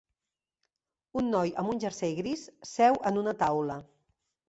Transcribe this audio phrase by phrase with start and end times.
[1.21, 3.81] Un noi amb un jersei gris seu en una taula.